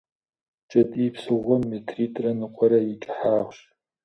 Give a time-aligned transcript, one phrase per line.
[0.69, 3.57] Кӏэтӏий псыгъуэм метритӏрэ ныкъуэрэ и кӏыхьагъщ.